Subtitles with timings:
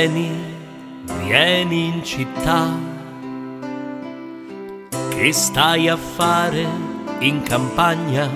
[0.00, 0.30] Vieni,
[1.24, 2.74] vieni in città.
[5.10, 6.66] Che stai a fare
[7.18, 8.26] in campagna?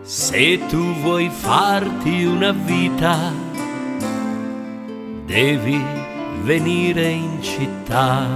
[0.00, 3.34] Se tu vuoi farti una vita,
[5.26, 5.78] devi
[6.40, 8.26] venire in città.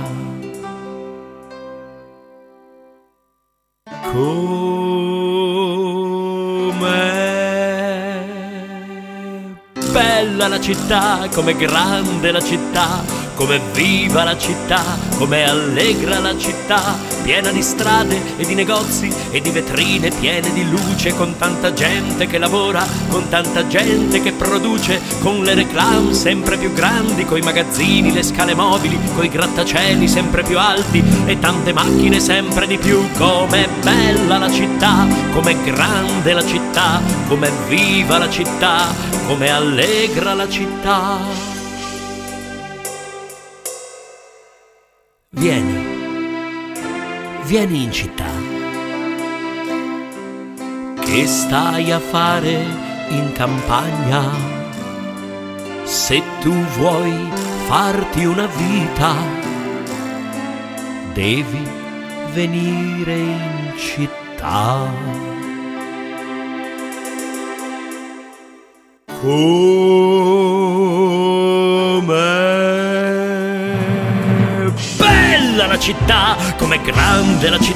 [4.13, 4.82] Com'è
[10.43, 14.83] bella la città, com'è grande la città, com'è viva la città,
[15.17, 20.69] com'è allegra la città, piena di strade e di negozi e di vetrine piene di
[20.69, 26.57] luce, con tanta gente che lavora, con tanta gente che produce, con le reclame sempre
[26.57, 32.19] più grandi, coi magazzini, le scale mobili, coi grattacieli sempre più alti e tante macchine
[32.19, 33.09] sempre di più.
[33.17, 36.62] Com'è bella la città, com'è grande la città,
[37.29, 38.87] com'è viva la città,
[39.27, 41.19] com'è allegra la città.
[45.31, 45.85] Vieni,
[47.45, 48.31] vieni in città.
[51.01, 52.65] Che stai a fare
[53.09, 54.31] in campagna?
[55.85, 57.31] Se tu vuoi
[57.67, 59.15] farti una vita,
[61.13, 61.69] devi
[62.33, 65.32] venire in città.
[69.23, 69.31] Com'è
[74.97, 77.72] bella la città, com'è grande la città,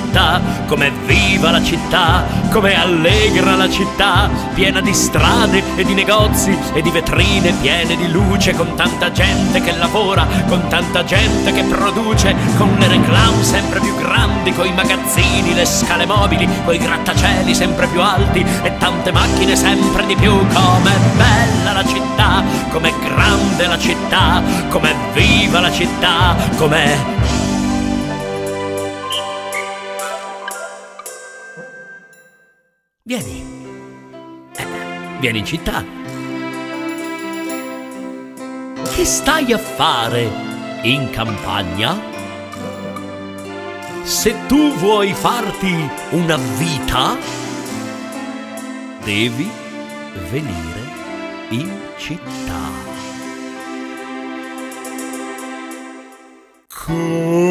[0.67, 6.81] com'è viva la città, com'è allegra la città, piena di strade e di negozi e
[6.81, 12.35] di vetrine piene di luce, con tanta gente che lavora, con tanta gente che produce,
[12.57, 18.01] con le reclame sempre più grandi, coi magazzini, le scale mobili, coi grattacieli sempre più
[18.01, 20.33] alti e tante macchine sempre di più.
[20.33, 27.16] Com'è bella la città, com'è grande la città, com'è viva la città, com'è
[33.09, 33.41] Vieni.
[34.57, 34.67] Eh,
[35.21, 35.85] vieni in città.
[38.83, 40.29] Che stai a fare
[40.83, 41.97] in campagna?
[44.03, 47.17] Se tu vuoi farti una vita,
[49.05, 49.49] devi
[50.29, 50.81] venire
[51.51, 52.71] in città.
[56.85, 57.46] Com'è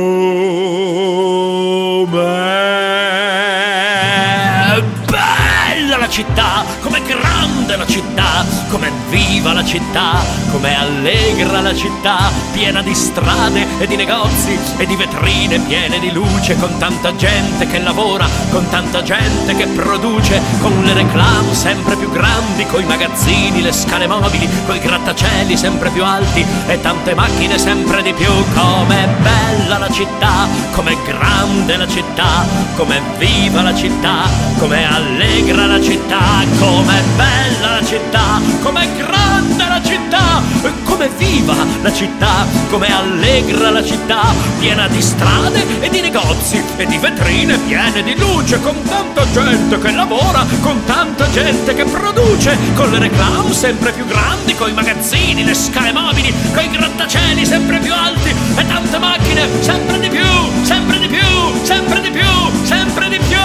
[6.15, 12.95] città, com'è grande la città, com'è viva la città, com'è allegra la città, piena di
[12.95, 18.29] strade e di negozi e di vetrine piene di luce, con tanta gente che lavora,
[18.49, 24.07] con tanta gente che produce, con le reclame sempre più grandi, coi magazzini, le scale
[24.07, 28.31] mobili, coi grattacieli sempre più alti e tante macchine sempre di più.
[28.53, 32.45] Com'è bella la città, com'è grande la città,
[32.75, 34.23] com'è viva la città,
[34.57, 40.41] com'è allegra la città, com'è bella la città, com'è grande la città,
[40.83, 46.85] com'è viva la città, com'è allegra la città, piena di strade e di negozi e
[46.85, 52.57] di vetrine piene di luce, con tanta gente che lavora, con tanta gente che produce,
[52.73, 57.93] con le reclame sempre più grandi, coi magazzini, le scale mobili, coi grattacieli sempre più
[57.93, 60.25] alti e tante macchine sempre di più,
[60.63, 63.37] sempre di più, sempre di più, sempre di più.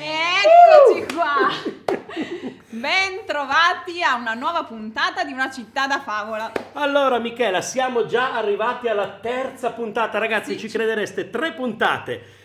[0.00, 1.48] Eccoci qua!
[2.70, 6.52] Ben trovati a una nuova puntata di Una città da favola.
[6.74, 12.37] Allora, Michela, siamo già arrivati alla terza puntata, ragazzi, Sì, ci- credereste, tre puntate.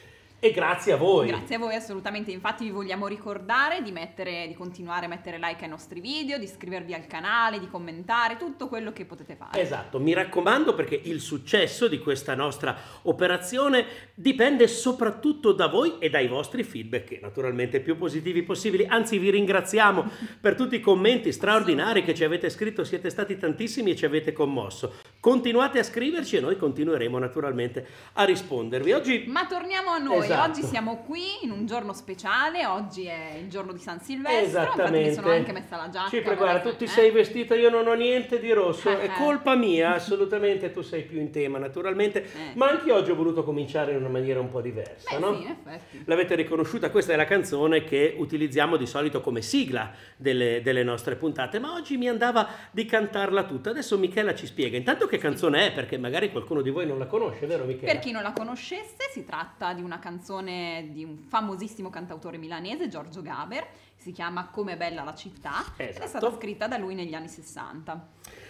[0.46, 1.28] E grazie a voi.
[1.28, 5.64] Grazie a voi assolutamente, infatti vi vogliamo ricordare di, mettere, di continuare a mettere like
[5.64, 9.58] ai nostri video, di iscrivervi al canale, di commentare, tutto quello che potete fare.
[9.58, 13.86] Esatto, mi raccomando perché il successo di questa nostra operazione
[14.16, 18.86] dipende soprattutto da voi e dai vostri feedback, che naturalmente più positivi possibili.
[18.86, 20.10] Anzi, vi ringraziamo
[20.42, 24.34] per tutti i commenti straordinari che ci avete scritto, siete stati tantissimi e ci avete
[24.34, 24.96] commosso.
[25.22, 28.92] Continuate a scriverci e noi continueremo naturalmente a rispondervi.
[28.92, 30.33] Oggi Ma torniamo a noi, Esatto.
[30.42, 34.92] Oggi siamo qui in un giorno speciale, oggi è il giorno di San Silvestro, infatti
[34.92, 36.10] mi sono anche messa la giacca.
[36.10, 36.88] Cipre, guarda, tu ti eh.
[36.88, 38.90] sei vestita, io non ho niente di rosso.
[38.90, 39.12] Eh, È eh.
[39.18, 40.72] colpa mia, assolutamente.
[40.72, 42.24] Tu sei più in tema, naturalmente.
[42.24, 42.56] Eh.
[42.56, 45.36] Ma anche oggi ho voluto cominciare in una maniera un po' diversa, Beh no?
[45.36, 46.04] sì, in effetti.
[46.06, 51.16] L'avete riconosciuta, questa è la canzone che utilizziamo di solito come sigla delle, delle nostre
[51.16, 53.70] puntate, ma oggi mi andava di cantarla tutta.
[53.70, 54.78] Adesso Michela ci spiega.
[54.78, 57.92] Intanto che canzone è, perché magari qualcuno di voi non la conosce, vero Michele?
[57.92, 60.23] Per chi non la conoscesse, si tratta di una canzone
[60.92, 63.68] di un famosissimo cantautore milanese, Giorgio Gaber,
[63.98, 66.08] si chiama Come bella la città, ed è Esatto.
[66.08, 68.08] stata scritta da lui negli anni 60.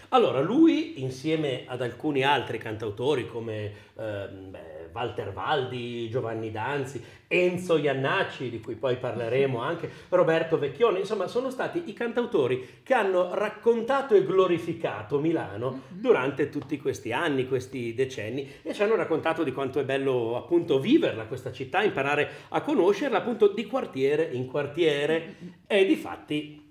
[0.09, 7.77] Allora, lui insieme ad alcuni altri cantautori come ehm, beh, Walter Valdi, Giovanni Danzi, Enzo
[7.77, 13.33] Iannacci, di cui poi parleremo anche, Roberto Vecchione, insomma sono stati i cantautori che hanno
[13.33, 19.51] raccontato e glorificato Milano durante tutti questi anni, questi decenni e ci hanno raccontato di
[19.51, 25.35] quanto è bello appunto viverla questa città, imparare a conoscerla appunto di quartiere in quartiere.
[25.65, 26.61] E di fatti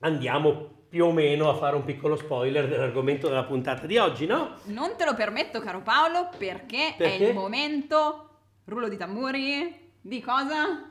[0.00, 4.56] andiamo più o meno a fare un piccolo spoiler dell'argomento della puntata di oggi, no?
[4.64, 7.24] Non te lo permetto, caro Paolo, perché, è Perché?
[7.24, 8.28] il momento,
[8.64, 10.90] rullo di tamburi, di cosa?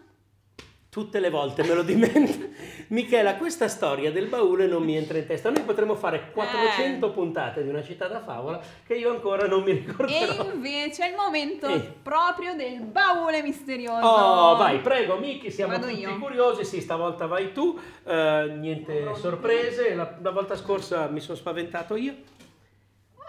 [0.90, 2.46] Tutte le volte me lo dimentico.
[2.88, 5.50] Michela, questa storia del baule non mi entra in testa.
[5.50, 9.72] Noi potremmo fare 400 puntate di una città da favola che io ancora non mi
[9.72, 10.44] ricorderò.
[10.44, 11.80] E invece è il momento Eh.
[12.04, 14.06] proprio del baule misterioso.
[14.06, 16.18] Oh, vai, prego, Miki, siamo Vado tutti io?
[16.20, 16.64] curiosi.
[16.64, 17.80] Sì, stavolta vai tu.
[18.04, 19.20] Eh, niente Pronti?
[19.20, 19.96] sorprese.
[19.96, 22.14] La, la volta scorsa mi sono spaventato io.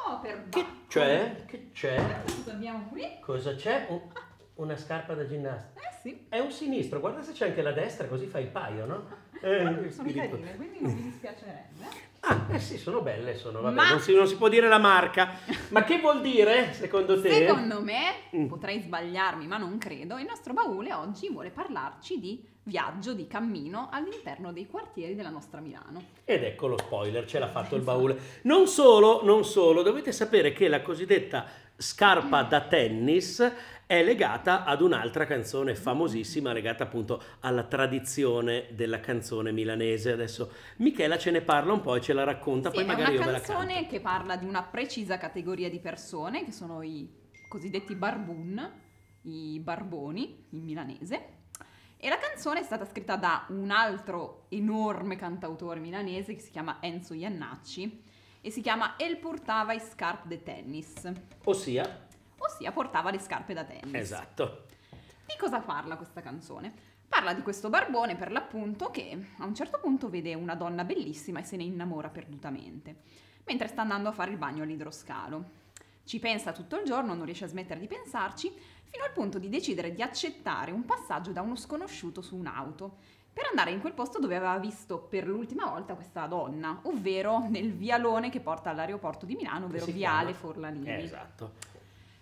[0.09, 1.45] Oh, per Che c'è?
[1.47, 1.97] Che c'è?
[2.25, 3.03] Cosa abbiamo qui?
[3.03, 3.87] Eh Cosa c'è?
[3.89, 4.03] Un-
[4.57, 5.81] una scarpa da ginnastica.
[6.03, 9.25] sì, È un sinistro, guarda se c'è anche la destra, così fai il paio, no?
[9.39, 11.85] Eh, sono carine, quindi non mi dispiacerebbe.
[12.21, 14.79] Ah, eh sì, sono belle, sono, vabbè, Ma- non, si, non si può dire la
[14.79, 15.35] marca.
[15.69, 17.31] Ma che vuol dire, secondo te?
[17.47, 18.47] Secondo me, Mm.
[18.47, 23.91] potrei sbagliarmi, ma non credo, il nostro baule oggi vuole parlarci di viaggio, di cammino
[23.93, 26.03] all'interno dei quartieri della nostra Milano.
[26.25, 28.17] Ed ecco lo spoiler, ce l'ha fatto il baule.
[28.45, 31.45] Non solo, non solo, dovete sapere che la cosiddetta
[31.77, 33.53] scarpa da tennis
[33.87, 40.11] è legata ad un'altra canzone famosissima, legata appunto alla tradizione della canzone milanese.
[40.13, 43.15] Adesso Michela ce ne parla un po' e ce la racconta, Sì, poi è magari
[43.15, 43.89] io una ve la canzone canto.
[43.91, 47.09] che parla di una precisa categoria di persone, che sono i
[47.49, 48.73] cosiddetti barbun,
[49.23, 51.35] i barboni in milanese.
[51.97, 56.79] E la canzone è stata scritta da un altro enorme cantautore milanese che si chiama
[56.81, 58.03] Enzo Iannacci
[58.41, 61.11] e si chiama El portava i scarpe de tennis,
[61.45, 62.06] Ossia,
[62.39, 63.95] ossia portava le scarpe da tennis.
[63.95, 64.67] esatto.
[65.27, 66.73] Di cosa parla questa canzone?
[67.09, 71.41] Parla di questo barbone per l'appunto che a un certo punto vede una donna bellissima
[71.41, 73.03] e se ne innamora perdutamente,
[73.45, 75.65] mentre sta andando a fare il bagno all'idroscalo.
[76.05, 78.53] Ci pensa tutto il giorno, non riesce a smettere di pensarci,
[78.85, 82.99] fino al punto di decidere di accettare un passaggio da uno sconosciuto su un'auto,
[83.33, 87.73] per andare in quel posto dove aveva visto per l'ultima volta questa donna, ovvero nel
[87.73, 91.03] vialone che porta all'aeroporto di Milano, ovvero Viale Forlanini.
[91.03, 91.75] Esatto.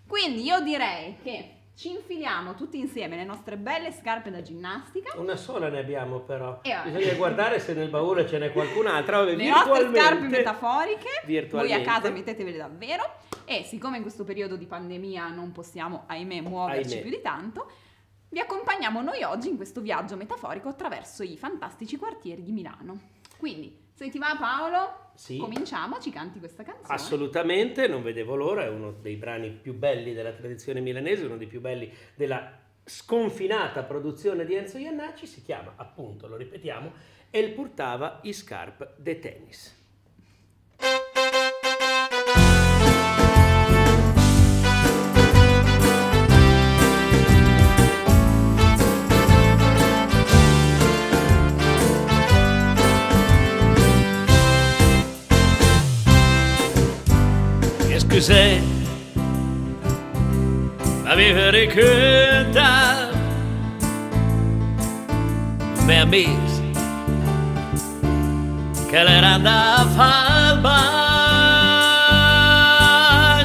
[0.07, 5.35] Quindi io direi che ci infiliamo tutti insieme le nostre belle scarpe da ginnastica, Una
[5.35, 6.59] sola ne abbiamo però.
[6.61, 6.89] E vabbè.
[6.89, 9.19] Bisogna guardare se nel baule ce n'è qualcun'altra.
[9.19, 13.03] Vabbè, le nostre scarpe metaforiche, voi a casa mettetevele davvero
[13.43, 17.01] e siccome in questo periodo di pandemia non possiamo, ahimè, muoverci Ahimè.
[17.01, 17.69] più di tanto,
[18.29, 22.99] vi accompagniamo noi oggi in questo viaggio metaforico attraverso i fantastici quartieri di Milano.
[23.37, 25.37] Quindi, se ti va Paolo, Sì.
[25.37, 26.93] cominciamo, ci canti questa canzone.
[26.93, 31.47] Assolutamente, non vedevo l'ora, è uno dei brani più belli della tradizione milanese, uno dei
[31.47, 36.91] più belli della sconfinata produzione di Enzo Iannacci, si chiama appunto, lo ripetiamo,
[37.31, 39.84] El portava i scarpe de tennis.
[58.21, 58.61] C'est
[61.03, 63.09] La vivere canta
[65.85, 66.61] Me amis
[68.89, 70.71] Che l'era da a bagno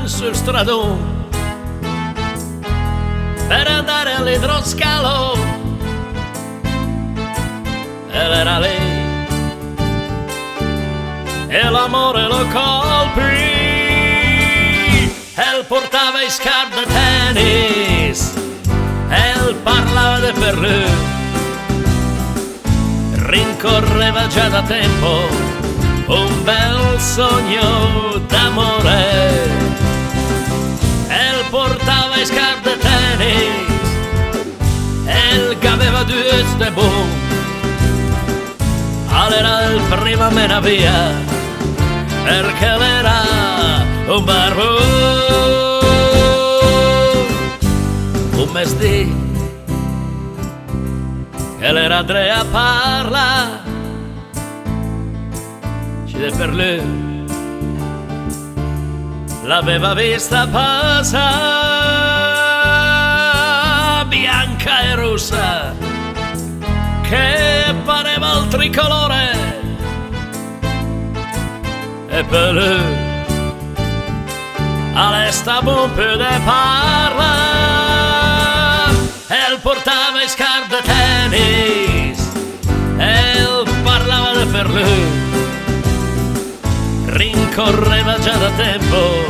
[0.06, 1.18] sul stradone
[3.48, 5.34] per andare all'idroscalo
[8.12, 9.00] ed era lei
[11.48, 13.40] e l'amore lo colpì.
[13.46, 13.49] e
[15.70, 18.34] portava i scarpe da tennis.
[19.08, 20.90] E parlava di per lui
[23.30, 25.28] rincorreva già da tempo
[26.06, 29.48] un bel sogno d'amore.
[31.06, 33.68] E portava i scarpe da tennis.
[35.06, 37.28] E che aveva due ste buon
[39.12, 41.12] allora il prima me ne via
[42.24, 44.78] perché era un barbo
[48.42, 49.28] un mestì
[51.58, 53.68] che l'era Andrea parla.
[56.20, 57.26] De per lui.
[59.44, 61.24] L'aveva vista passa
[64.06, 65.74] bianca e rossa
[67.08, 69.58] che pareva il tricolore
[72.08, 73.09] e per lui
[74.94, 77.32] all'esta un po' de parla.
[79.28, 82.18] E portava i scarpe tennis.
[82.98, 85.28] E parlava per lui
[87.06, 89.24] rincorreva già da tempo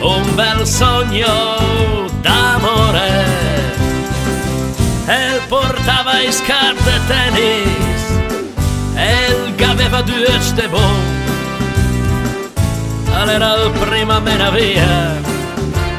[0.00, 3.26] un bel sogno d'amore.
[5.06, 8.02] E portava i scarpe tennis.
[8.94, 10.68] E aveva due ste
[13.28, 15.20] bon era la prima mena via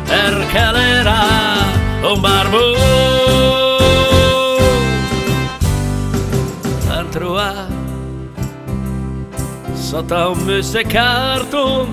[0.06, 1.20] perché era
[2.02, 2.58] un barbo
[6.88, 7.68] dentro a
[9.74, 11.88] sotto un mese carton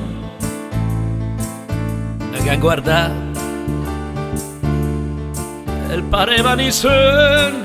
[2.32, 3.24] e a guardare
[5.90, 7.64] e pareva di sen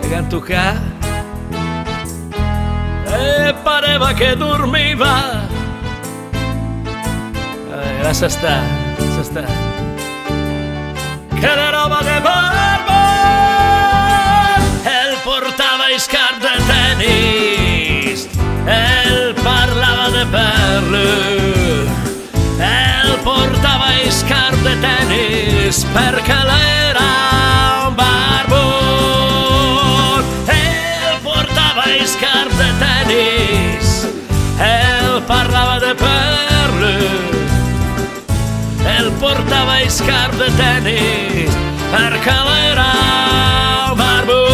[0.00, 0.89] e a toccare
[3.90, 5.48] e pareva che dormiva.
[7.72, 8.60] Eh, lascia sta,
[8.96, 9.42] lascia sta.
[11.40, 13.02] Che le roba de barba
[14.84, 18.28] e portava i scarpe tennis
[18.64, 21.08] e parlava de perle
[22.58, 26.79] e portava i scarpe tennis perché lei
[39.34, 41.54] portava i scarpe tennis
[41.90, 42.92] perché lei era
[43.90, 44.48] un barbone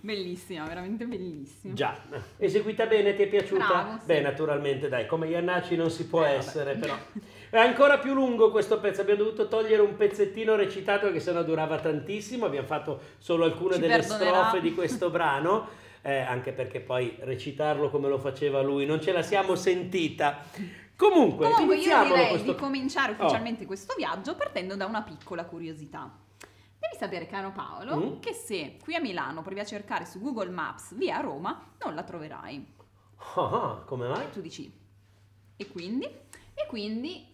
[0.00, 1.72] Bellissima, veramente bellissima.
[1.74, 1.96] Già,
[2.36, 3.66] eseguita bene, ti è piaciuta?
[3.66, 4.04] Bravo, sì.
[4.06, 6.36] Beh, naturalmente, dai, come Iannacci non si può Eh, vabbè.
[6.38, 6.94] essere, però.
[7.50, 11.78] È ancora più lungo questo pezzo, abbiamo dovuto togliere un pezzettino recitato che sennò durava
[11.78, 14.30] tantissimo, abbiamo fatto solo alcune Ci delle perdonerà.
[14.48, 15.68] strofe di questo brano,
[16.06, 20.42] eh, anche perché poi recitarlo come lo faceva lui non ce la siamo sentita.
[20.96, 22.52] Comunque, Comunque io direi questo...
[22.52, 23.22] di cominciare Oh.
[23.22, 26.10] ufficialmente questo viaggio partendo da una piccola curiosità.
[26.78, 28.20] Devi sapere, caro Paolo, Mm?
[28.20, 32.02] che se qui a Milano provi a cercare su Google Maps via Roma, non la
[32.02, 32.72] troverai.
[33.36, 34.24] Ah, ah, come mai?
[34.24, 34.70] E tu dici,
[35.56, 36.04] e quindi?
[36.04, 37.26] E quindi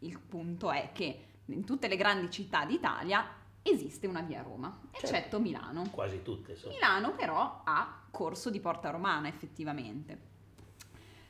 [0.00, 3.24] il punto è che in tutte le grandi città d'Italia
[3.62, 5.06] esiste una via Roma, Certo.
[5.06, 5.88] eccetto Milano.
[5.90, 6.74] Quasi tutte, insomma.
[6.74, 10.26] Milano però ha corso di Porta Romana effettivamente.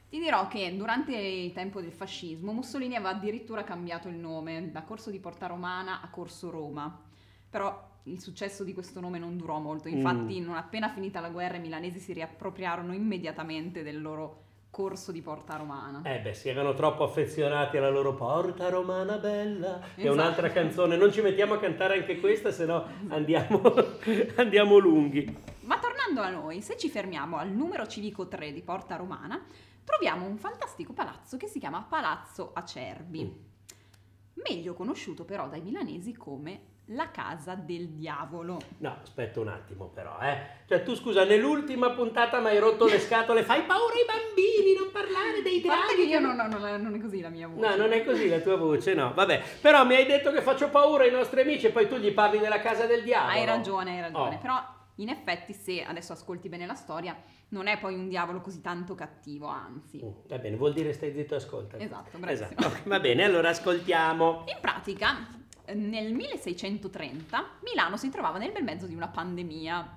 [0.09, 4.83] Ti dirò che durante il tempo del fascismo Mussolini aveva addirittura cambiato il nome da
[4.83, 7.03] Corso di Porta Romana a Corso Roma.
[7.51, 11.57] Però il successo di questo nome non durò molto, infatti non appena finita la guerra
[11.57, 16.03] i milanesi si riappropriarono immediatamente del loro corso di Porta Romana.
[16.05, 20.13] Eh beh, si erano troppo affezionati alla loro Porta Romana Bella, che è Esatto.
[20.13, 20.97] un'altra canzone.
[20.97, 23.61] Non ci mettiamo a cantare anche questa, se no andiamo,
[24.37, 25.37] andiamo lunghi.
[25.63, 29.43] Ma tornando a noi, se ci fermiamo al numero civico 3 di Porta Romana,
[29.85, 34.43] troviamo un fantastico palazzo che si chiama Palazzo Acerbi, Mm.
[34.45, 38.59] meglio conosciuto però dai milanesi come la casa del diavolo.
[38.79, 40.39] No, aspetta un attimo però, eh.
[40.67, 44.91] Cioè tu scusa, nell'ultima puntata mi hai rotto le scatole, fai paura ai bambini, non
[44.93, 46.07] parlare dei draghi.
[46.09, 47.69] io non, non- non- non è così la mia voce.
[47.69, 49.13] No, non è così la tua voce, no.
[49.15, 52.13] Vabbè, però mi hai detto che faccio paura ai nostri amici e poi tu gli
[52.13, 53.33] parli della casa del diavolo.
[53.33, 54.37] Hai ragione, hai ragione.
[54.37, 54.39] Oh.
[54.39, 57.17] Però in effetti se adesso ascolti bene la storia,
[57.51, 60.03] non è poi un diavolo così tanto cattivo, anzi.
[60.05, 61.77] Mm, Va bene, vuol dire stai zitto, ascolta.
[61.79, 62.49] Esatto, bravissimo.
[62.59, 62.89] Esatto.
[62.89, 64.45] Va bene, allora ascoltiamo.
[64.47, 65.27] In pratica,
[65.75, 69.97] nel 1630 Milano si trovava nel bel mezzo di una pandemia.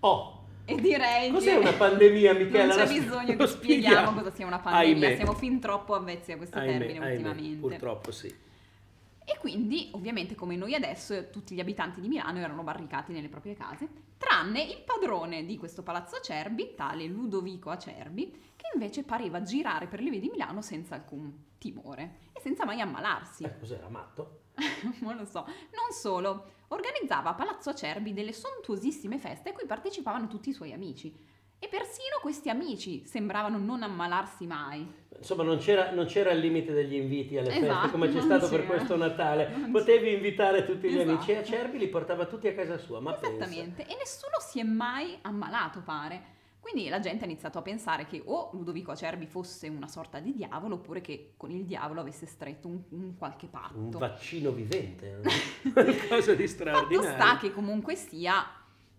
[0.00, 2.74] Oh, E direi Cos'è una pandemia, Michela?
[2.76, 4.12] non c'è bisogno che spieghiamo spieghiamo.
[4.12, 5.16] cosa sia una pandemia, Ahimè.
[5.16, 7.58] siamo fin troppo avvezzi a questo Ahimè, termine ahimè, ultimamente.
[7.68, 8.26] Purtroppo sì.
[9.30, 13.54] E quindi, ovviamente, come noi adesso, tutti gli abitanti di Milano erano barricati nelle proprie
[13.54, 19.86] case, tranne il padrone di questo palazzo Acerbi, tale Ludovico Acerbi, che invece pareva girare
[19.86, 23.44] per le vie di Milano senza alcun timore e senza mai ammalarsi.
[23.44, 24.40] Eh, cos'era, matto?
[25.00, 25.44] non lo so.
[25.46, 30.72] Non solo, organizzava a Palazzo Acerbi delle sontuosissime feste a cui partecipavano tutti i suoi
[30.72, 31.14] amici.
[31.60, 34.86] E persino questi amici sembravano non ammalarsi mai.
[35.16, 38.48] Insomma, non c'era, non c'era il limite degli inviti alle feste Esatto, come c'è stato
[38.48, 38.74] per c'era.
[38.74, 39.48] questo Natale.
[39.56, 41.10] Non Potevi invitare tutti gli Esatto.
[41.10, 43.00] amici e a Cerbi li portava tutti a casa sua.
[43.00, 43.44] Ma pensa.
[43.44, 43.82] Esattamente.
[43.86, 46.36] E nessuno si è mai ammalato, pare.
[46.60, 50.34] Quindi la gente ha iniziato a pensare che o Ludovico Acerbi fosse una sorta di
[50.34, 53.78] diavolo oppure che con il diavolo avesse stretto un, un qualche patto.
[53.78, 55.20] Un vaccino vivente,
[55.72, 57.38] qualcosa di Fatto sta straordinario.
[57.38, 58.44] che comunque sia,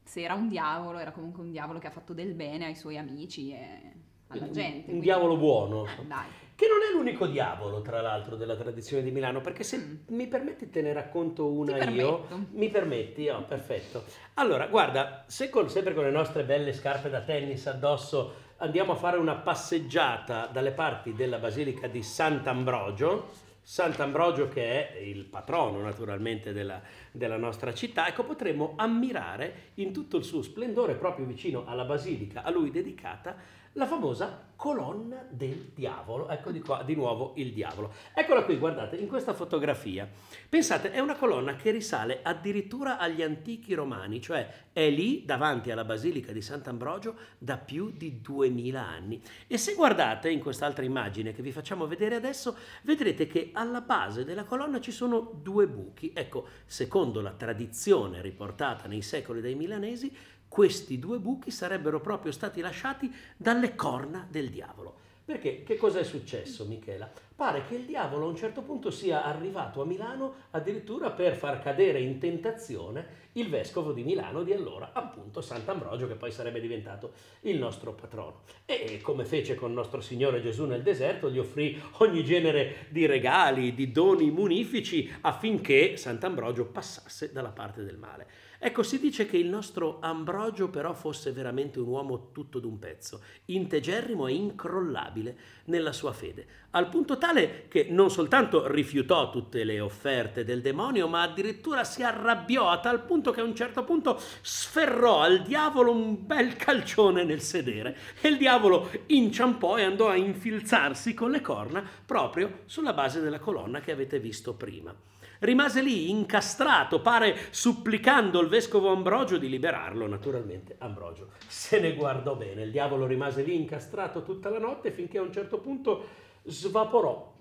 [0.03, 2.97] se era un diavolo, era comunque un diavolo che ha fatto del bene ai suoi
[2.97, 3.93] amici e
[4.27, 4.77] alla Un- gente.
[4.77, 5.85] Un quindi- diavolo buono.
[5.85, 6.27] Eh, dai.
[6.59, 9.95] Che non è l'unico diavolo, tra l'altro, della tradizione di Milano, perché se Mm.
[10.07, 12.23] mi permetti te ne racconto una Ti io.
[12.23, 12.45] permetto.
[12.51, 13.29] Mi permetti?
[13.29, 14.03] Oh, perfetto.
[14.33, 18.95] Allora, guarda, se con- sempre con le nostre belle scarpe da tennis addosso andiamo a
[18.95, 23.29] fare una passeggiata dalle parti della Basilica di Sant'Ambrogio,
[23.61, 26.81] Sant'Ambrogio che è il patrono naturalmente della,
[27.13, 32.43] della nostra città, ecco potremo ammirare in tutto il suo splendore, proprio vicino alla basilica
[32.43, 33.35] a lui dedicata,
[33.73, 36.27] la famosa colonna del diavolo.
[36.27, 37.93] Ecco di qua di nuovo il diavolo.
[38.13, 40.05] Eccola qui, guardate, in questa fotografia.
[40.49, 45.85] Pensate, è una colonna che risale addirittura agli antichi romani, cioè è lì davanti alla
[45.85, 49.21] basilica di Sant'Ambrogio da più di 2000 anni.
[49.47, 54.25] E se guardate in quest'altra immagine che vi facciamo vedere adesso, vedrete che alla base
[54.25, 56.11] della colonna ci sono due buchi.
[56.13, 60.13] Ecco, secondo la tradizione riportata nei secoli dai milanesi,
[60.49, 64.97] questi due buchi sarebbero proprio stati lasciati dalle corna del diavolo.
[65.23, 67.07] Perché che cosa è successo, Michela?
[67.35, 71.61] Pare che il diavolo a un certo punto sia arrivato a Milano addirittura per far
[71.61, 77.13] cadere in tentazione il vescovo di Milano di allora, appunto Sant'Ambrogio, che poi sarebbe diventato
[77.41, 78.41] il nostro patrono.
[78.65, 83.73] E come fece con nostro Signore Gesù nel deserto, gli offrì ogni genere di regali,
[83.73, 88.27] di doni munifici affinché Sant'Ambrogio passasse dalla parte del male.
[88.61, 93.21] Ecco, si dice che il nostro Ambrogio però fosse veramente un uomo tutto d'un pezzo,
[93.45, 99.79] integerrimo e incrollabile nella sua fede, al punto tale che non soltanto rifiutò tutte le
[99.79, 104.19] offerte del demonio, ma addirittura si arrabbiò a tal punto che a un certo punto
[104.41, 110.15] sferrò al diavolo un bel calcione nel sedere e il diavolo inciampò e andò a
[110.15, 114.95] infilzarsi con le corna proprio sulla base della colonna che avete visto prima
[115.39, 120.07] rimase lì incastrato, pare supplicando il vescovo Ambrogio di liberarlo.
[120.07, 122.63] Naturalmente Ambrogio se ne guardò bene.
[122.63, 127.37] Il diavolo rimase lì incastrato tutta la notte finché a un certo punto svaporò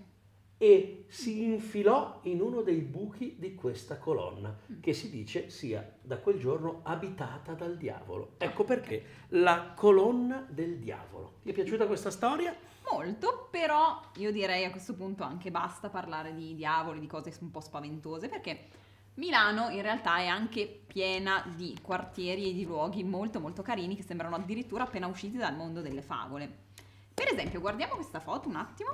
[0.61, 6.17] e si infilò in uno dei buchi di questa colonna che si dice sia da
[6.17, 8.33] quel giorno abitata dal diavolo.
[8.37, 11.35] Ecco perché la colonna del diavolo.
[11.43, 12.53] Ti è piaciuta questa storia?
[12.91, 17.51] Molto, però io direi a questo punto anche basta parlare di diavoli, di cose un
[17.51, 18.65] po' spaventose, perché
[19.13, 24.03] Milano in realtà è anche piena di quartieri e di luoghi molto molto carini che
[24.03, 26.67] sembrano addirittura appena usciti dal mondo delle favole.
[27.13, 28.89] Per esempio, guardiamo questa foto un attimo.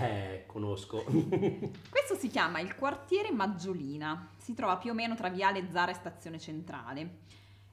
[0.00, 1.04] Eh, conosco.
[1.90, 5.94] Questo si chiama il quartiere Maggiolina, si trova più o meno tra Viale Zara e
[5.94, 7.18] Stazione Centrale.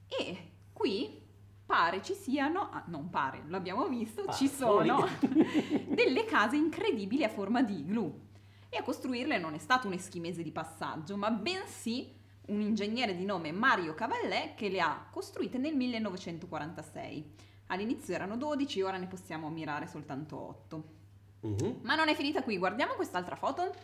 [0.08, 1.22] E qui
[1.64, 4.88] pare ci siano, ah, non pare, l'abbiamo visto, ci Paroli.
[4.88, 5.08] sono
[5.88, 8.24] delle case incredibili a forma di igloo.
[8.68, 12.12] E a costruirle non è stato un eschimese di passaggio, ma bensì
[12.46, 17.34] un ingegnere di nome Mario Cavallè che le ha costruite nel 1946.
[17.68, 20.95] All'inizio erano 12, ora ne possiamo ammirare soltanto 8.
[21.40, 21.80] Mhm.
[21.82, 23.74] Ma non è finita qui, guardiamo quest'altra foto.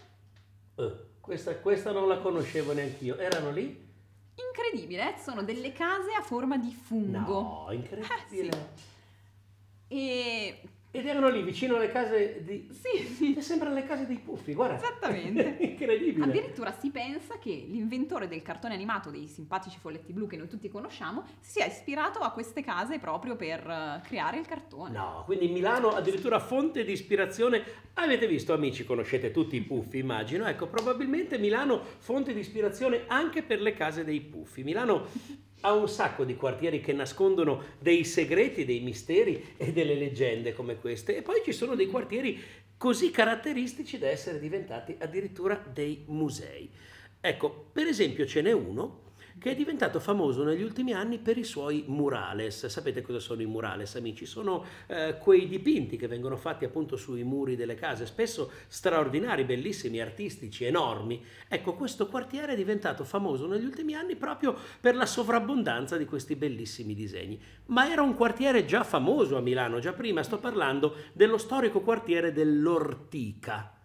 [0.77, 3.17] Eh, questa, questa non la conoscevo neanch'io.
[3.17, 3.91] Erano lì?
[4.35, 5.19] Incredibile, eh?
[5.21, 7.41] sono delle case a forma di fungo.
[7.41, 8.81] No, incredibile.
[9.89, 10.63] Eh, E
[10.95, 12.69] Ed erano lì vicino alle case di...
[12.71, 14.77] sì, sì, Che sembrano le case dei puffi, guarda.
[14.77, 15.57] Esattamente.
[15.65, 16.27] Incredibile.
[16.27, 20.69] addirittura si pensa che l'inventore del cartone animato dei simpatici folletti blu che noi tutti
[20.69, 24.93] conosciamo si sia ispirato a queste case proprio per eh, creare il cartone.
[24.93, 27.65] No, quindi Milano addirittura fonte di ispirazione.
[27.95, 30.47] Avete visto, amici, conoscete tutti i puffi, immagino.
[30.47, 34.63] Ecco, probabilmente Milano fonte di ispirazione anche per le case dei puffi.
[34.63, 35.07] Milano
[35.63, 40.77] ha un sacco di quartieri che nascondono dei segreti, dei misteri e delle leggende come
[40.77, 41.17] queste.
[41.17, 42.41] E poi ci sono dei quartieri
[42.77, 46.71] così caratteristici da essere diventati addirittura dei musei.
[47.21, 49.11] Ecco, per esempio ce n'è uno
[49.43, 52.67] che è diventato famoso negli ultimi anni per i suoi murales.
[52.67, 54.25] Sapete cosa sono i murales, amici?
[54.25, 60.01] Sono eh, quei dipinti che vengono fatti appunto sui muri delle case, spesso straordinari, bellissimi,
[60.01, 61.21] artistici, enormi.
[61.49, 66.37] Ecco, questo quartiere è diventato famoso negli ultimi anni proprio per la sovrabbondanza di questi
[66.37, 67.41] bellissimi disegni.
[67.67, 72.33] Ma era un quartiere già famoso a Milano, già prima sto parlando dello storico quartiere
[72.33, 73.82] dell'Ortica.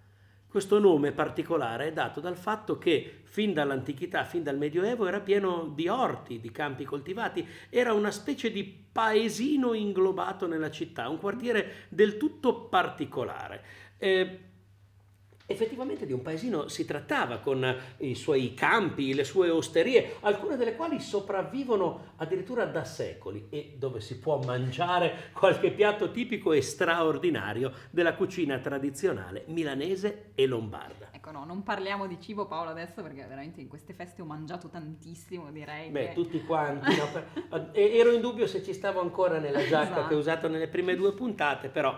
[0.50, 5.72] Questo nome particolare è dato dal fatto che fin dall'antichità, fin dal Medioevo, era pieno
[5.76, 11.88] di orti, di campi coltivati, era una specie di paesino inglobato nella città, un quartiere
[11.90, 13.64] del tutto particolare.
[13.98, 14.40] Eh,
[15.48, 20.76] effettivamente di un paesino si trattava con i suoi campi, le sue osterie, alcune delle
[20.76, 27.72] quali sopravvivono addirittura da secoli e dove si può mangiare qualche piatto tipico e straordinario
[27.90, 31.10] della cucina tradizionale milanese e lombarda.
[31.12, 34.68] Ecco, no, non parliamo di cibo Paolo adesso perché veramente in queste feste ho mangiato
[34.68, 35.90] tantissimo, direi.
[35.90, 36.14] Beh, che...
[36.14, 36.94] tutti quanti.
[36.96, 37.08] No?
[37.12, 37.70] Per...
[37.74, 40.08] Ero in dubbio se ci stavo ancora nella giacca esatto.
[40.08, 41.98] che ho usato nelle prime due puntate, però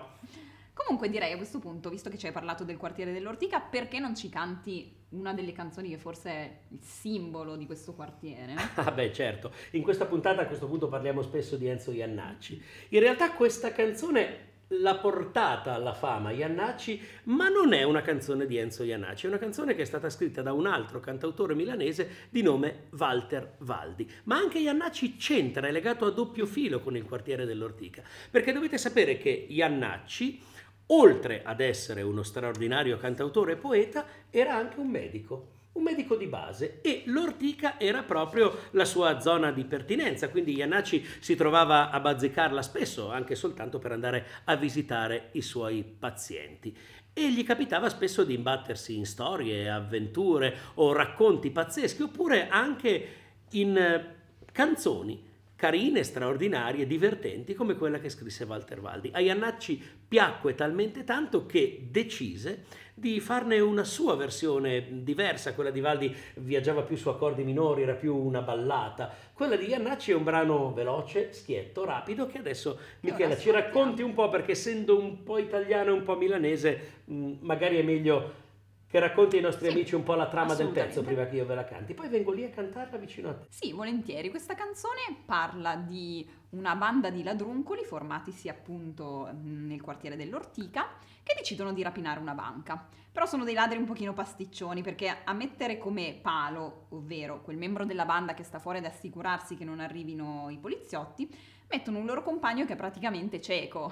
[0.85, 4.15] Comunque direi a questo punto, visto che ci hai parlato del quartiere dell'Ortica, perché non
[4.15, 8.55] ci canti una delle canzoni che forse è il simbolo di questo quartiere?
[8.75, 12.63] Ah beh certo, in questa puntata a questo punto parliamo spesso di Enzo Iannacci.
[12.89, 18.57] In realtà questa canzone l'ha portata alla fama Iannacci, ma non è una canzone di
[18.57, 22.41] Enzo Iannacci, è una canzone che è stata scritta da un altro cantautore milanese di
[22.41, 24.09] nome Walter Valdi.
[24.23, 28.77] Ma anche Iannacci c'entra, è legato a doppio filo con il quartiere dell'Ortica, perché dovete
[28.77, 30.48] sapere che Iannacci
[30.91, 36.27] oltre ad essere uno straordinario cantautore e poeta, era anche un medico un medico di
[36.27, 41.99] base e l'ortica era proprio la sua zona di pertinenza, quindi Iannacci si trovava a
[41.99, 46.75] bazzicarla spesso, anche soltanto per andare a visitare i suoi pazienti.
[47.13, 53.07] E gli capitava spesso di imbattersi in storie, avventure o racconti pazzeschi, oppure anche
[53.51, 54.15] in eh,
[54.51, 55.27] canzoni
[55.59, 59.09] carine, straordinarie, divertenti come quella che scrisse Walter Valdi.
[59.11, 62.65] A Iannacci piacque talmente tanto che decise
[62.99, 67.93] di farne una sua versione diversa, quella di Valdi viaggiava più su accordi minori, era
[67.93, 69.09] più una ballata.
[69.33, 74.13] Quella di Iannacci è un brano veloce, schietto, rapido che adesso Michela ci racconti un
[74.13, 78.47] po' perché essendo un po' italiano e un po' milanese magari è meglio
[78.89, 81.45] che racconti ai nostri sì, amici un po' la trama del pezzo prima che io
[81.45, 81.93] ve la canti.
[81.93, 83.45] Poi vengo lì a cantarla vicino a te.
[83.47, 84.31] Sì, volentieri.
[84.31, 90.87] Questa canzone parla di una banda di ladruncoli formatisi appunto nel quartiere dell'Ortica
[91.21, 92.83] che decidono di rapinare una banca.
[93.11, 97.85] Però sono dei ladri un pochino pasticcioni perché a mettere come palo, ovvero quel membro
[97.85, 101.29] della banda che sta fuori ad assicurarsi che non arrivino i poliziotti,
[101.67, 103.91] mettono un loro compagno che è praticamente cieco.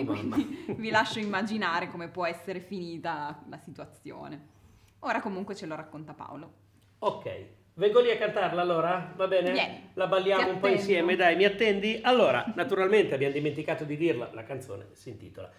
[0.00, 4.54] Oh, vi lascio immaginare come può essere finita la situazione.
[5.00, 6.52] Ora comunque ce lo racconta Paolo.
[6.98, 9.12] Ok, vengo lì a cantarla allora?
[9.16, 9.52] Va bene?
[9.52, 9.90] Vieni.
[9.94, 12.00] La balliamo un po' insieme, dai, mi attendi?
[12.02, 15.50] Allora, naturalmente abbiamo dimenticato di dirla, la canzone si intitola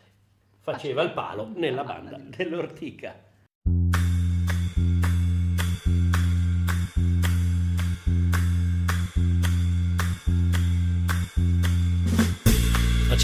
[0.67, 3.26] Faceva il palo nella banda dell'ortica.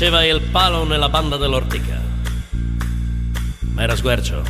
[0.03, 1.97] Faceva il palo nella banda dell'ortica.
[3.71, 4.43] Ma era sguercio,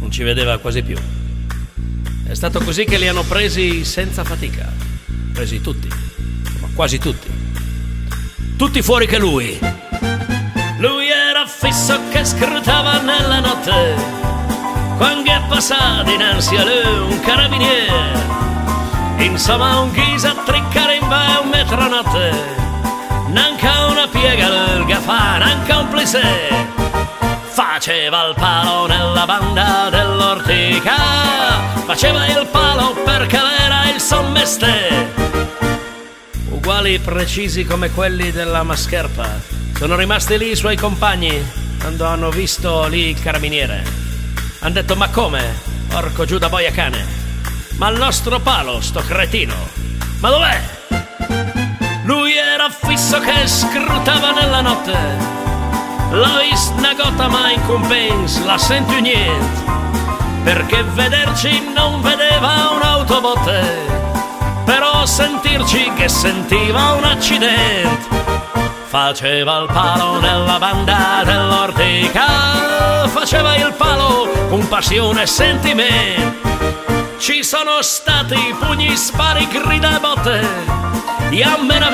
[0.00, 0.96] non ci vedeva quasi più.
[2.24, 4.72] È stato così che li hanno presi senza fatica.
[5.34, 5.88] Presi tutti,
[6.60, 7.28] ma quasi tutti.
[8.56, 9.58] Tutti fuori che lui.
[10.78, 13.94] Lui era fisso che scrutava nella notte.
[14.96, 18.24] Quando è passato innanzi a lui un carabiniere.
[19.18, 22.67] Insomma un ghisa a triccare in un metronotte
[23.30, 26.48] Nanca una piega del gafà, nanca un plissé.
[27.50, 30.96] Faceva il palo nella banda dell'ortica.
[31.84, 35.16] Faceva il palo perché era il sommeste
[36.50, 39.40] Uguali precisi come quelli della mascherpa.
[39.76, 41.42] Sono rimasti lì i suoi compagni
[41.78, 43.82] Quando hanno visto lì il carabiniere.
[44.60, 45.54] Han detto ma come?
[45.88, 47.06] Porco giù da boia cane.
[47.76, 49.54] Ma il nostro palo, sto cretino.
[50.20, 50.77] Ma dov'è?
[52.58, 54.92] Era fisso che scrutava nella notte.
[56.10, 59.62] L'ho vista una gota ma in compens la sento niente.
[60.42, 63.62] Perché vederci non vedeva un'autobotte.
[64.64, 68.08] Però sentirci che sentiva un accidente.
[68.86, 73.06] Faceva il palo nella banda dell'ortica.
[73.06, 76.48] Faceva il palo con passione e sentimento.
[77.18, 80.78] Ci sono stati pugni, spari, grida e botte
[81.28, 81.90] via, che era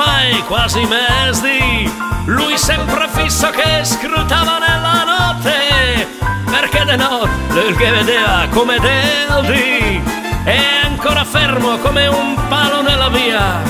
[0.00, 1.92] ormai quasi mesi.
[2.24, 6.08] Lui sempre fisso che scrutava nella notte,
[6.50, 10.02] perché de notte che vedeva come Deldi,
[10.44, 13.60] è ancora fermo come un palo nella via.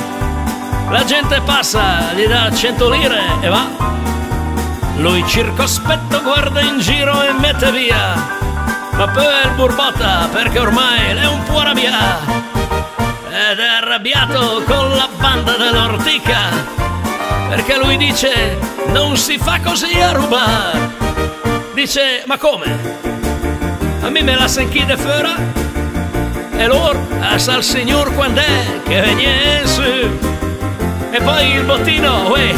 [0.89, 3.67] La gente passa, gli dà cento lire e va.
[4.97, 8.39] Lui circospetto guarda in giro e mette via.
[8.93, 12.50] Ma poi è il burbotta perché ormai è un po' arrabbiato
[13.33, 16.51] ed è arrabbiato con la banda dell'ortica
[17.49, 20.91] perché lui dice non si fa così a rubare
[21.75, 22.99] dice ma come?
[24.03, 25.33] A me me la senchite fuori
[26.57, 29.83] e loro a sal signor quando è che viene su?
[31.13, 32.55] E poi il bottino uè,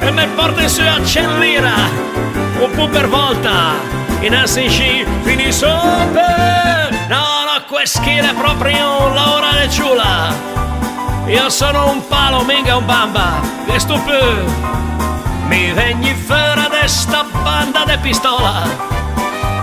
[0.00, 1.74] e me porta su a 100 lira
[2.58, 3.74] un po' per volta
[4.20, 5.52] in ACC fini
[7.96, 10.34] è proprio l'ora de ciula.
[11.26, 14.44] Io sono un palo, minga un bamba, che stupido.
[15.46, 18.62] Mi vegni fuori da sta banda de pistola.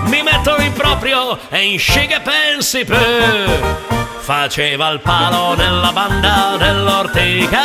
[0.05, 3.83] Mi metto in proprio e in sciga pensi per.
[4.21, 7.61] Faceva il palo nella banda dell'ortica,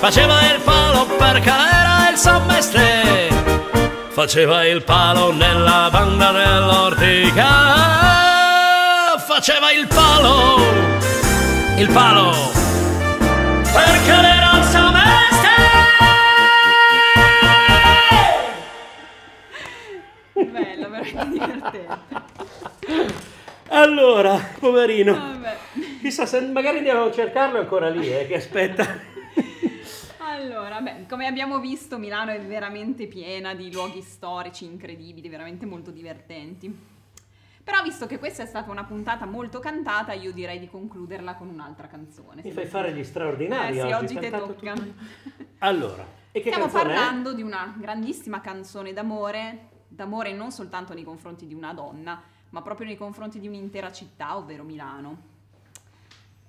[0.00, 3.28] faceva il palo perché era il semestre,
[4.08, 8.09] faceva il palo nella banda dell'ortica,
[9.40, 10.58] faceva il palo,
[11.78, 12.30] il palo,
[13.72, 15.48] perché era il semestre.
[20.44, 21.86] Bello, veramente divertente.
[23.68, 25.14] Allora, poverino.
[25.14, 25.56] Vabbè.
[26.02, 29.08] Chissà se magari andiamo a cercarlo ancora lì, eh, che aspetta.
[30.18, 35.90] Allora, beh, come abbiamo visto, Milano è veramente piena di luoghi storici incredibili, veramente molto
[35.90, 36.89] divertenti.
[37.62, 41.48] Però, visto che questa è stata una puntata molto cantata, io direi di concluderla con
[41.48, 42.42] un'altra canzone.
[42.42, 44.74] Mi fai fare gli straordinari Eh sì, oggi te tocca.
[45.62, 46.96] Allora, e che Stiamo canzone è?
[46.96, 52.20] parlando di una grandissima canzone d'amore, d'amore non soltanto nei confronti di una donna,
[52.50, 55.28] ma proprio nei confronti di un'intera città, ovvero Milano.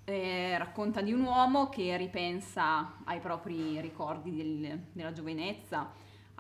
[0.05, 5.91] Eh, racconta di un uomo che ripensa ai propri ricordi del- della giovinezza,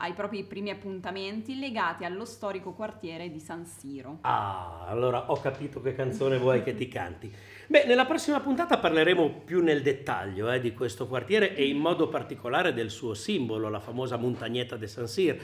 [0.01, 4.17] ai propri primi appuntamenti legati allo storico quartiere di San Siro.
[4.21, 7.31] Ah, allora ho capito che canzone vuoi che ti canti.
[7.67, 12.09] Beh, nella prossima puntata parleremo più nel dettaglio eh, di questo quartiere e in modo
[12.09, 15.39] particolare del suo simbolo, la famosa montagnetta de San Sir,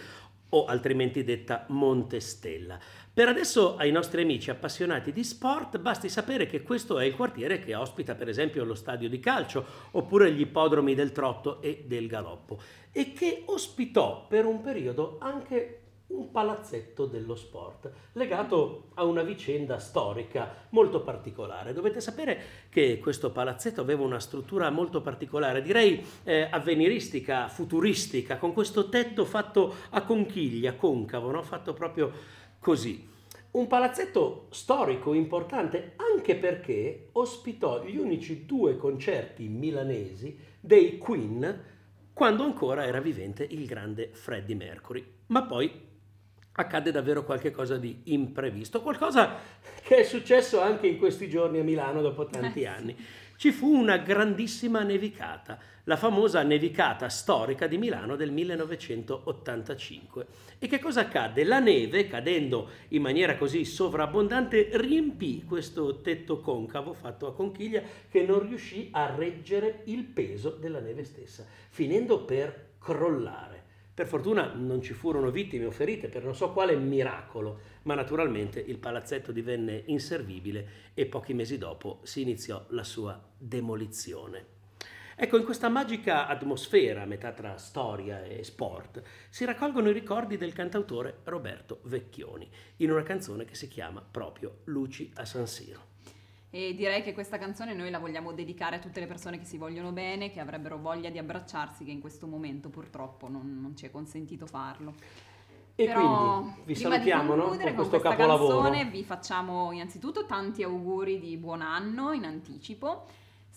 [0.49, 2.79] o altrimenti detta Monte Stella.
[3.17, 7.57] Per adesso ai nostri amici appassionati di sport basti sapere che questo è il quartiere
[7.57, 12.05] che ospita per esempio lo stadio di calcio oppure gli ippodromi del Trotto e del
[12.05, 12.59] Galoppo
[12.91, 19.79] e che ospitò per un periodo anche un palazzetto dello sport legato a una vicenda
[19.79, 21.73] storica molto particolare.
[21.73, 28.53] Dovete sapere che questo palazzetto aveva una struttura molto particolare, direi eh, avveniristica, futuristica, con
[28.53, 31.41] questo tetto fatto a conchiglia, concavo, no?
[31.41, 32.35] fatto proprio
[32.67, 33.07] così.
[33.51, 41.63] Un palazzetto storico importante anche perché ospitò gli unici due concerti milanesi dei Queen
[42.11, 45.01] quando ancora era vivente il grande Freddie Mercury.
[45.27, 45.71] Ma poi
[46.51, 49.37] accade davvero qualcosa di imprevisto, qualcosa
[49.81, 52.97] che è successo anche in questi giorni a Milano dopo tanti anni.
[53.37, 60.25] Ci fu una grandissima nevicata, la famosa nevicata storica di Milano del 1985.
[60.57, 61.43] E che cosa accadde?
[61.43, 68.23] La neve, cadendo in maniera così sovrabbondante, riempì questo tetto concavo fatto a conchiglia che
[68.23, 73.65] non riuscì a reggere il peso della neve stessa, finendo per crollare.
[73.93, 78.59] Per fortuna non ci furono vittime o ferite per non so quale miracolo, ma naturalmente
[78.59, 84.55] il palazzetto divenne inservibile e pochi mesi dopo si iniziò la sua demolizione.
[85.19, 90.53] Ecco, in questa magica atmosfera, metà tra storia e sport, si raccolgono i ricordi del
[90.53, 92.47] cantautore Roberto Vecchioni,
[92.77, 95.95] in una canzone che si chiama proprio Luci a San Siro.
[96.49, 99.57] E direi che questa canzone noi la vogliamo dedicare a tutte le persone che si
[99.57, 103.85] vogliono bene, che avrebbero voglia di abbracciarsi, che in questo momento purtroppo non, non ci
[103.85, 104.93] è consentito farlo.
[105.75, 107.47] E Però, quindi vi salutiamo no?
[107.49, 108.61] con questo questa capolavoro.
[108.61, 113.05] canzone vi facciamo innanzitutto tanti auguri di buon anno in anticipo,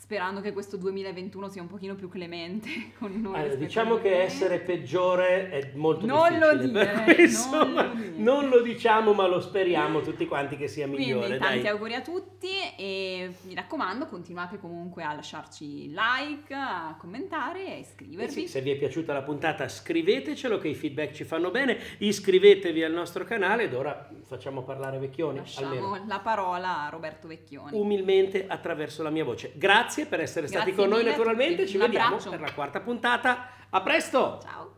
[0.01, 3.35] sperando che questo 2021 sia un pochino più clemente con noi.
[3.43, 4.33] Rispetto diciamo che 2020.
[4.35, 6.87] essere peggiore è molto Non lo difficile.
[6.87, 8.13] per dire, cui, non lo dire.
[8.17, 11.27] non lo diciamo, ma lo speriamo tutti quanti che sia migliore.
[11.27, 11.69] Quindi tanti dai.
[11.71, 17.79] auguri a tutti e mi raccomando continuate comunque a lasciarci like, a commentare e Eh
[17.81, 18.33] iscrivervi.
[18.33, 22.83] sì, se vi è piaciuta la puntata scrivetecelo che i feedback ci fanno bene, iscrivetevi
[22.83, 27.79] al nostro canale ed ora facciamo parlare Vecchioni, Lasciamo almeno la parola a Roberto Vecchioni.
[27.79, 29.53] umilmente attraverso la mia voce.
[29.57, 32.31] Grazie per essere stati Grazie con noi mille a naturalmente, ci Un vediamo abbraccio.
[32.31, 33.49] per la quarta puntata.
[33.71, 34.41] A presto!
[34.43, 34.69] Ciao.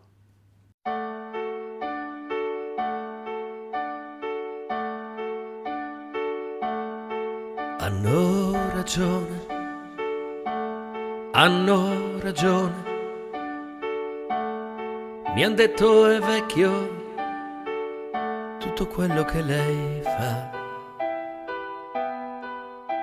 [7.78, 9.46] Hanno ragione,
[11.32, 12.90] hanno ragione.
[15.34, 17.00] Mi han detto è vecchio
[18.58, 20.50] tutto quello che lei fa.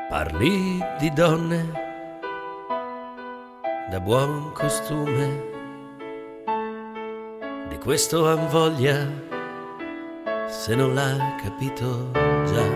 [0.09, 1.88] Parli di donne
[3.89, 5.41] da buon costume,
[7.69, 9.07] di questo han voglia
[10.47, 12.67] se non l'ha capito già.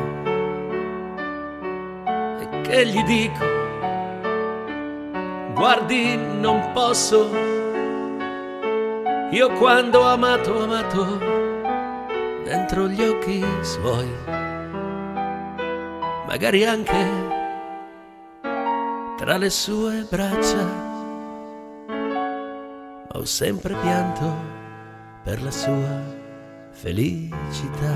[2.39, 3.45] E che gli dico,
[5.53, 7.29] guardi non posso,
[9.29, 11.19] io quando ho amato amato,
[12.43, 14.09] dentro gli occhi suoi,
[16.25, 17.31] magari anche
[19.17, 20.92] tra le sue braccia,
[23.23, 24.35] ho sempre pianto
[25.23, 26.03] per la sua
[26.71, 27.95] felicità.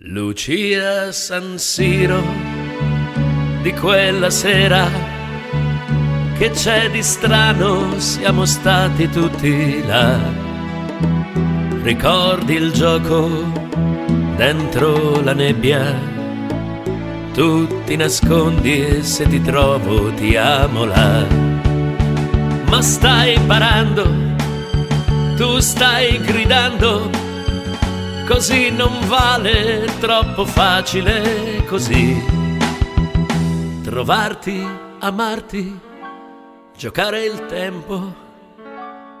[0.00, 2.22] Lucia San Siro
[3.62, 4.86] di quella sera
[6.36, 10.18] che c'è di strano, siamo stati tutti là.
[11.82, 13.26] Ricordi il gioco
[14.36, 15.94] dentro la nebbia,
[17.38, 21.24] tu ti nascondi e se ti trovo ti amo là.
[22.68, 24.02] Ma stai imparando,
[25.36, 27.08] tu stai gridando,
[28.26, 32.20] così non vale troppo facile così.
[33.84, 34.66] Trovarti,
[34.98, 35.78] amarti
[36.76, 38.14] giocare il tempo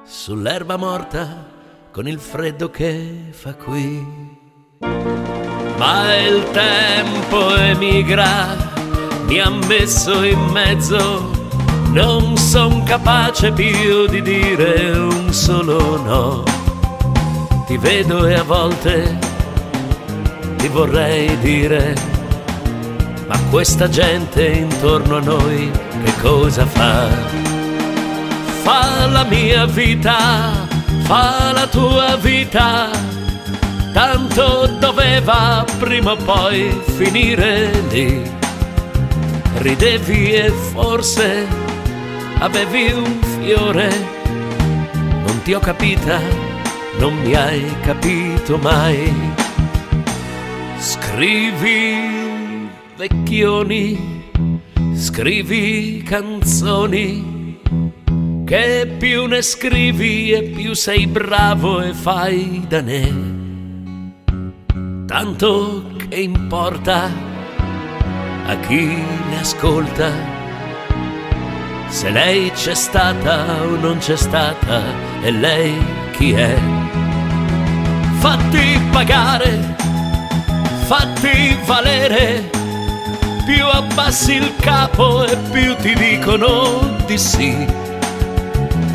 [0.04, 1.46] sull'erba morta
[1.92, 4.37] con il freddo che fa qui.
[4.80, 8.56] Ma il tempo emigra,
[9.26, 11.30] mi ha messo in mezzo,
[11.92, 16.42] non son capace più di dire un solo no.
[17.66, 19.18] Ti vedo e a volte
[20.56, 21.94] ti vorrei dire,
[23.26, 25.70] ma questa gente intorno a noi
[26.04, 27.56] che cosa fa?
[28.68, 30.66] fa la mia vita,
[31.04, 32.90] fa la tua vita,
[33.92, 38.22] tanto doveva prima o poi finire lì.
[39.58, 41.46] Ridevi e forse
[42.38, 43.90] avevi un fiore,
[45.26, 46.20] non ti ho capita,
[46.98, 49.12] non mi hai capito mai.
[50.78, 54.30] Scrivi vecchioni,
[54.94, 57.38] scrivi canzoni
[58.48, 63.37] che più ne scrivi e più sei bravo e fai da ne.
[65.08, 67.10] Tanto che importa
[68.46, 70.10] a chi ne ascolta
[71.88, 74.82] se lei c'è stata o non c'è stata
[75.22, 75.74] e lei
[76.12, 76.54] chi è.
[78.18, 79.74] Fatti pagare,
[80.84, 82.50] fatti valere,
[83.46, 87.66] più abbassi il capo e più ti dicono di sì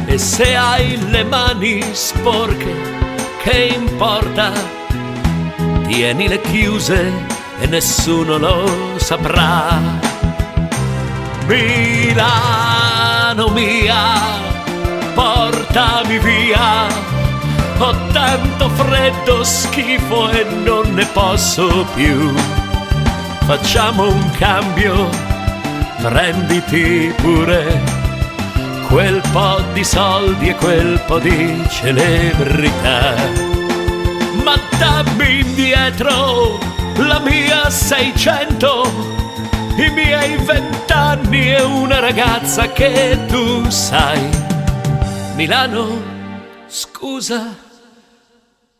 [0.05, 2.71] e se hai le mani sporche,
[3.41, 4.82] che importa?
[5.87, 7.11] Tienile chiuse
[7.59, 9.79] e nessuno lo saprà.
[11.45, 14.19] Milano mia,
[15.13, 16.87] portami via.
[17.79, 22.33] Ho tanto freddo, schifo e non ne posso più.
[23.45, 25.09] Facciamo un cambio,
[26.01, 27.81] prenditi pure
[28.87, 33.52] quel po' di soldi e quel po' di celebrità.
[34.43, 36.59] Ma dammi indietro
[36.97, 38.83] la mia 600,
[39.77, 44.29] i miei vent'anni e una ragazza che tu sai.
[45.35, 46.01] Milano,
[46.67, 47.55] scusa,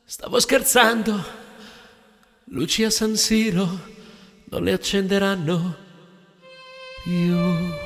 [0.03, 1.41] stavo scherzando.
[2.45, 3.79] Lucia San Siro
[4.49, 5.75] non le accenderanno
[7.03, 7.82] più.